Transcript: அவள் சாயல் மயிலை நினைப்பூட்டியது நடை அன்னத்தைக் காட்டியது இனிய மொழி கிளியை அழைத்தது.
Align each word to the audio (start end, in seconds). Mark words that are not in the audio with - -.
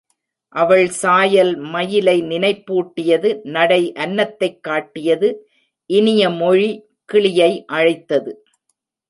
அவள் 0.55 0.87
சாயல் 0.87 1.55
மயிலை 1.55 2.21
நினைப்பூட்டியது 2.21 3.43
நடை 3.43 3.93
அன்னத்தைக் 3.93 4.59
காட்டியது 4.61 5.29
இனிய 5.89 6.29
மொழி 6.29 6.85
கிளியை 7.05 7.65
அழைத்தது. 7.65 8.45